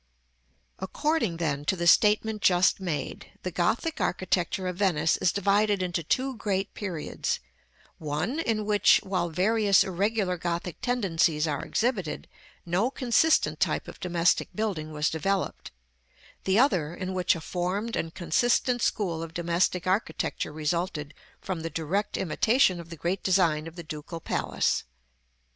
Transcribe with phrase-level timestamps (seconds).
[0.03, 0.05] §V.
[0.79, 6.01] According, then, to the statement just made, the Gothic architecture of Venice is divided into
[6.01, 7.39] two great periods:
[7.99, 12.27] one, in which, while various irregular Gothic tendencies are exhibited,
[12.65, 15.69] no consistent type of domestic building was developed;
[16.45, 21.69] the other, in which a formed and consistent school of domestic architecture resulted from the
[21.69, 24.83] direct imitation of the great design of the Ducal Palace.